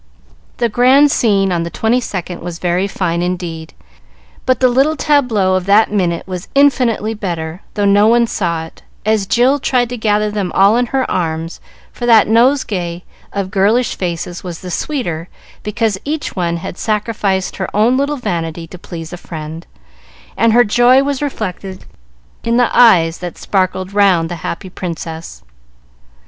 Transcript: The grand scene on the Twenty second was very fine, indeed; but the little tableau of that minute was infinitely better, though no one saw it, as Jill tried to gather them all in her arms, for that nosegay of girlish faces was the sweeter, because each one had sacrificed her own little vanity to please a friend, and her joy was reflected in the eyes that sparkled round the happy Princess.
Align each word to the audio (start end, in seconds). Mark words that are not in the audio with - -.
The 0.57 0.67
grand 0.67 1.11
scene 1.11 1.51
on 1.51 1.61
the 1.61 1.69
Twenty 1.69 2.01
second 2.01 2.41
was 2.41 2.57
very 2.57 2.87
fine, 2.87 3.21
indeed; 3.21 3.75
but 4.47 4.59
the 4.59 4.67
little 4.67 4.95
tableau 4.95 5.53
of 5.53 5.67
that 5.67 5.91
minute 5.91 6.25
was 6.27 6.47
infinitely 6.55 7.13
better, 7.13 7.61
though 7.75 7.85
no 7.85 8.07
one 8.07 8.25
saw 8.25 8.65
it, 8.65 8.81
as 9.05 9.27
Jill 9.27 9.59
tried 9.59 9.89
to 9.89 9.97
gather 9.97 10.31
them 10.31 10.51
all 10.55 10.75
in 10.75 10.87
her 10.87 11.05
arms, 11.11 11.61
for 11.93 12.07
that 12.07 12.27
nosegay 12.27 13.03
of 13.31 13.51
girlish 13.51 13.93
faces 13.95 14.43
was 14.43 14.61
the 14.61 14.71
sweeter, 14.71 15.29
because 15.61 15.99
each 16.03 16.35
one 16.35 16.57
had 16.57 16.79
sacrificed 16.79 17.57
her 17.57 17.69
own 17.71 17.95
little 17.95 18.17
vanity 18.17 18.65
to 18.69 18.79
please 18.79 19.13
a 19.13 19.17
friend, 19.17 19.67
and 20.35 20.51
her 20.51 20.63
joy 20.63 21.03
was 21.03 21.21
reflected 21.21 21.85
in 22.43 22.57
the 22.57 22.75
eyes 22.75 23.19
that 23.19 23.37
sparkled 23.37 23.93
round 23.93 24.29
the 24.29 24.37
happy 24.37 24.67
Princess. 24.67 25.43